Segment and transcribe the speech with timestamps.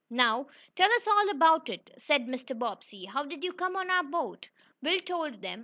[0.09, 2.57] "Now tell us all about it," said Mr.
[2.57, 3.05] Bobbsey.
[3.05, 4.49] "How did you come on our boat?"
[4.81, 5.59] Will told them.